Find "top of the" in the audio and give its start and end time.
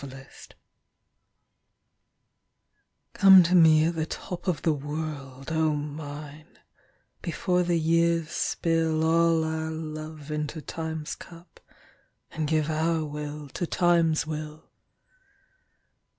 4.07-4.73